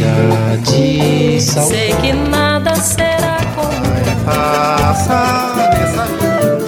chega 0.00 0.56
de 0.64 1.40
sal. 1.40 1.66
Sei 1.68 1.94
que 1.96 2.12
nada 2.12 2.74
será 2.76 3.38
como 3.54 3.70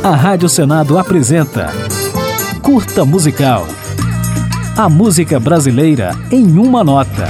A 0.05 0.17
Rádio 0.17 0.49
Senado 0.49 0.99
apresenta 0.99 1.73
Curta 2.61 3.05
Musical. 3.05 3.67
A 4.77 4.89
música 4.89 5.39
brasileira 5.39 6.13
em 6.31 6.59
uma 6.59 6.83
nota. 6.83 7.29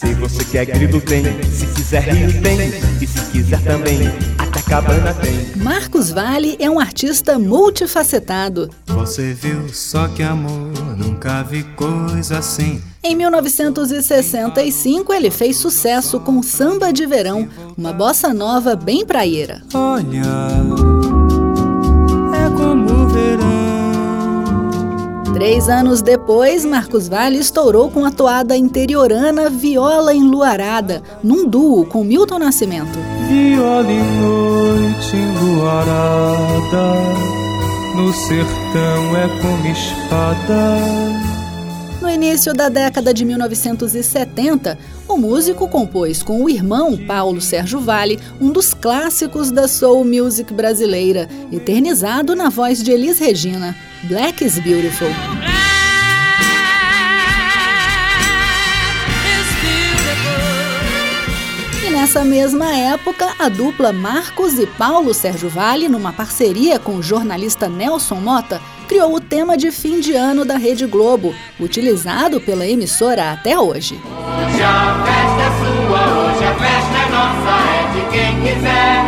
Se 0.00 0.14
você 0.14 0.44
quer 0.44 0.66
grilo 0.66 1.00
tem, 1.00 1.24
se 1.50 1.66
quiser 1.66 2.02
rio 2.02 2.42
tem, 2.42 2.58
e 3.00 3.06
se 3.06 3.20
quiser 3.30 3.60
também, 3.62 4.12
tem. 4.68 5.62
Marcos 5.62 6.10
Vale 6.10 6.56
é 6.60 6.68
um 6.68 6.78
artista 6.78 7.38
multifacetado. 7.38 8.68
Você 8.86 9.32
viu 9.32 9.68
só 9.70 10.08
que 10.08 10.22
amor, 10.22 10.72
nunca 10.96 11.42
vi 11.42 11.62
coisa 11.74 12.38
assim. 12.38 12.82
Em 13.02 13.16
1965, 13.16 15.12
ele 15.14 15.30
fez 15.30 15.56
sucesso 15.56 16.20
com 16.20 16.42
Samba 16.42 16.92
de 16.92 17.06
Verão, 17.06 17.48
uma 17.76 17.94
bossa 17.94 18.34
nova 18.34 18.76
bem 18.76 19.06
praieira. 19.06 19.62
Olha, 19.72 20.22
Três 25.48 25.66
anos 25.70 26.02
depois, 26.02 26.62
Marcos 26.62 27.08
Vale 27.08 27.38
estourou 27.38 27.90
com 27.90 28.04
a 28.04 28.10
toada 28.10 28.54
interiorana 28.54 29.48
Viola 29.48 30.12
Enluarada, 30.12 31.02
num 31.24 31.48
duo 31.48 31.86
com 31.86 32.04
Milton 32.04 32.38
Nascimento. 32.38 32.98
Viola 33.26 33.90
em 33.90 34.04
noite 34.20 35.16
enluarada, 35.16 36.92
no 37.96 38.12
sertão 38.12 39.16
é 39.16 39.26
como 39.40 39.66
espada. 39.68 41.27
No 42.08 42.14
início 42.14 42.54
da 42.54 42.70
década 42.70 43.12
de 43.12 43.22
1970, 43.22 44.78
o 45.06 45.18
músico 45.18 45.68
compôs 45.68 46.22
com 46.22 46.42
o 46.42 46.48
irmão 46.48 46.96
Paulo 46.96 47.38
Sérgio 47.38 47.80
Vale 47.80 48.18
um 48.40 48.50
dos 48.50 48.72
clássicos 48.72 49.50
da 49.50 49.68
soul 49.68 50.06
music 50.06 50.54
brasileira, 50.54 51.28
eternizado 51.52 52.34
na 52.34 52.48
voz 52.48 52.82
de 52.82 52.92
Elis 52.92 53.18
Regina, 53.18 53.76
Black 54.04 54.42
is 54.42 54.58
Beautiful. 54.58 55.08
Nessa 62.08 62.24
mesma 62.24 62.74
época, 62.74 63.34
a 63.38 63.50
dupla 63.50 63.92
Marcos 63.92 64.58
e 64.58 64.66
Paulo 64.66 65.12
Sérgio 65.12 65.50
Vale, 65.50 65.90
numa 65.90 66.10
parceria 66.10 66.78
com 66.78 66.94
o 66.94 67.02
jornalista 67.02 67.68
Nelson 67.68 68.14
Mota, 68.14 68.62
criou 68.88 69.14
o 69.14 69.20
tema 69.20 69.58
de 69.58 69.70
fim 69.70 70.00
de 70.00 70.14
ano 70.14 70.42
da 70.42 70.56
Rede 70.56 70.86
Globo, 70.86 71.34
utilizado 71.60 72.40
pela 72.40 72.66
emissora 72.66 73.30
até 73.30 73.60
hoje. 73.60 73.96
Hoje 73.96 74.62
a 74.62 75.04
festa 75.04 75.42
é 75.42 75.50
sua, 75.60 76.00
hoje 76.22 76.44
a 76.44 76.54
festa 76.54 76.96
é 76.96 77.10
nossa, 77.10 77.52
é 77.74 77.92
de 77.92 78.00
quem 78.10 78.40
quiser, 78.40 79.04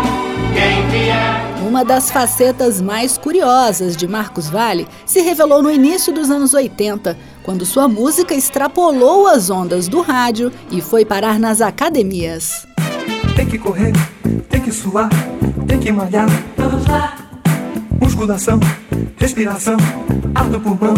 quem 0.52 0.88
vier. 0.90 1.66
Uma 1.66 1.82
das 1.82 2.10
facetas 2.10 2.82
mais 2.82 3.16
curiosas 3.16 3.96
de 3.96 4.06
Marcos 4.06 4.50
Vale 4.50 4.86
se 5.06 5.22
revelou 5.22 5.62
no 5.62 5.72
início 5.72 6.12
dos 6.12 6.30
anos 6.30 6.52
80, 6.52 7.16
quando 7.42 7.64
sua 7.64 7.88
música 7.88 8.34
extrapolou 8.34 9.26
as 9.26 9.48
ondas 9.48 9.88
do 9.88 10.02
rádio 10.02 10.52
e 10.70 10.82
foi 10.82 11.06
parar 11.06 11.38
nas 11.38 11.62
academias. 11.62 12.68
Tem 13.36 13.46
que 13.46 13.58
correr, 13.58 13.92
tem 14.48 14.60
que 14.60 14.72
suar, 14.72 15.08
tem 15.66 15.78
que 15.78 15.92
malhar. 15.92 16.28
Vamos 16.56 16.86
lá, 16.86 17.16
Musculação, 18.00 18.58
respiração, 19.16 19.77
ar 20.34 20.48
do 20.48 20.60
pulmão. 20.60 20.94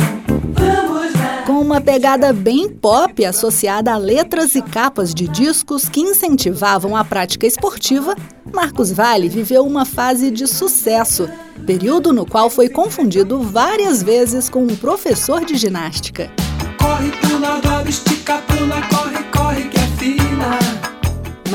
vamos 0.55 1.12
lá. 1.14 1.42
Com 1.47 1.61
uma 1.61 1.81
pegada 1.81 2.33
bem 2.33 2.69
pop 2.69 3.25
associada 3.25 3.92
a 3.92 3.97
letras 3.97 4.55
e 4.55 4.62
capas 4.62 5.12
de 5.12 5.27
discos 5.27 5.89
que 5.89 6.01
incentivavam 6.01 6.97
a 6.97 7.05
prática 7.05 7.47
esportiva, 7.47 8.14
Marcos 8.52 8.92
Vale 8.92 9.29
viveu 9.29 9.64
uma 9.64 9.85
fase 9.85 10.30
de 10.30 10.47
sucesso, 10.47 11.29
período 11.67 12.13
no 12.13 12.24
qual 12.24 12.48
foi 12.48 12.68
confundido 12.68 13.41
várias 13.42 14.02
vezes 14.02 14.48
com 14.48 14.63
um 14.63 14.77
professor 14.77 15.45
de 15.45 15.57
ginástica. 15.57 16.30
Corre, 16.79 17.11
pula, 17.20 17.61
dobra, 17.61 17.89
estica, 17.91 18.39
pula, 18.47 18.80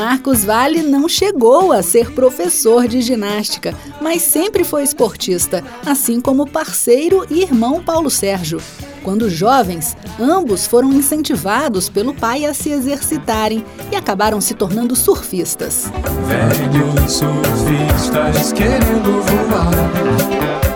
Marcos 0.10 0.46
Vale 0.46 0.84
não 0.84 1.10
chegou 1.10 1.74
a 1.74 1.84
ser 1.84 2.14
professor 2.14 2.88
de 2.88 3.02
ginástica, 3.02 3.76
mas 4.02 4.22
sempre 4.22 4.64
foi 4.64 4.82
esportista, 4.82 5.62
assim 5.86 6.22
como 6.22 6.48
parceiro 6.48 7.26
e 7.30 7.42
irmão 7.42 7.84
Paulo 7.84 8.10
Sérgio. 8.10 8.62
Quando 9.04 9.30
jovens, 9.30 9.98
ambos 10.18 10.66
foram 10.66 10.94
incentivados 10.94 11.90
pelo 11.90 12.14
pai 12.14 12.46
a 12.46 12.54
se 12.54 12.70
exercitarem 12.70 13.66
e 13.92 13.98
acabaram 13.98 14.40
se 14.40 14.54
tornando 14.54 14.96
surfistas. 14.96 15.92
Velhos 16.26 17.12
surfistas 17.12 18.54
querendo 18.54 19.22
voar. 19.24 20.67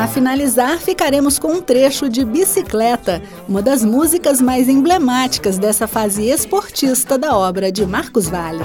Para 0.00 0.08
finalizar, 0.08 0.78
ficaremos 0.78 1.38
com 1.38 1.56
um 1.56 1.60
trecho 1.60 2.08
de 2.08 2.24
Bicicleta, 2.24 3.20
uma 3.46 3.60
das 3.60 3.84
músicas 3.84 4.40
mais 4.40 4.66
emblemáticas 4.66 5.58
dessa 5.58 5.86
fase 5.86 6.26
esportista 6.26 7.18
da 7.18 7.36
obra 7.36 7.70
de 7.70 7.84
Marcos 7.84 8.26
Vale. 8.26 8.64